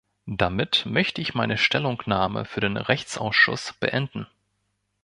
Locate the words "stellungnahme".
1.59-2.43